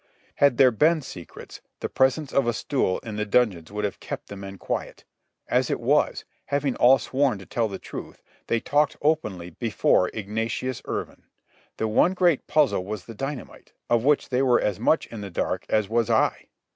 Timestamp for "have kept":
3.85-4.29